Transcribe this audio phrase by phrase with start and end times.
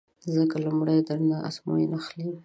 [0.35, 2.29] ځکه لومړی در نه ازموینه اخلي